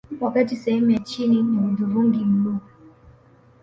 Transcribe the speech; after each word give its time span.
Wakati 0.19 0.55
sehemu 0.55 0.89
ya 0.89 0.99
chini 0.99 1.43
ni 1.43 1.57
hudhurungi 1.57 2.23
bluu 2.25 2.57